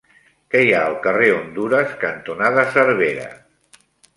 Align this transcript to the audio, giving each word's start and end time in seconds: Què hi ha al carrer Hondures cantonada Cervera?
Què 0.53 0.61
hi 0.67 0.71
ha 0.77 0.79
al 0.85 0.95
carrer 1.03 1.27
Hondures 1.35 1.93
cantonada 2.05 2.67
Cervera? 2.73 3.29